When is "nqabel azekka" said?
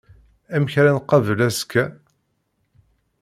0.97-1.85